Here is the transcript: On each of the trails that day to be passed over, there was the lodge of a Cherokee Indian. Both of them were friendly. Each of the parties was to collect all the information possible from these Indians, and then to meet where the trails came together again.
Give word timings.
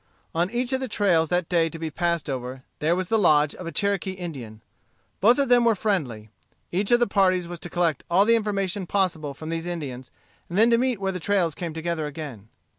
On 0.33 0.49
each 0.49 0.73
of 0.73 0.79
the 0.79 0.87
trails 0.87 1.29
that 1.29 1.47
day 1.47 1.69
to 1.69 1.77
be 1.77 1.91
passed 1.91 2.27
over, 2.27 2.63
there 2.79 2.95
was 2.95 3.09
the 3.09 3.19
lodge 3.19 3.53
of 3.53 3.67
a 3.67 3.71
Cherokee 3.71 4.13
Indian. 4.13 4.61
Both 5.19 5.37
of 5.37 5.47
them 5.47 5.63
were 5.63 5.75
friendly. 5.75 6.31
Each 6.71 6.89
of 6.89 6.99
the 6.99 7.05
parties 7.05 7.47
was 7.47 7.59
to 7.59 7.69
collect 7.69 8.03
all 8.09 8.25
the 8.25 8.35
information 8.35 8.87
possible 8.87 9.35
from 9.35 9.49
these 9.51 9.67
Indians, 9.67 10.09
and 10.49 10.57
then 10.57 10.71
to 10.71 10.79
meet 10.79 10.99
where 10.99 11.11
the 11.11 11.19
trails 11.19 11.53
came 11.53 11.75
together 11.75 12.07
again. 12.07 12.49